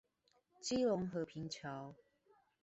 [0.59, 1.93] 基隆和平橋